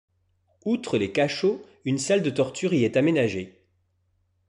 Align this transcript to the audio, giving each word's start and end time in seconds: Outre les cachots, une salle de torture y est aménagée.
Outre 0.65 0.97
les 0.97 1.11
cachots, 1.11 1.63
une 1.85 1.99
salle 1.99 2.23
de 2.23 2.31
torture 2.31 2.73
y 2.73 2.83
est 2.85 2.97
aménagée. 2.97 3.67